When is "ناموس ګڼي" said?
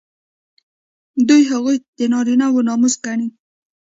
2.67-3.27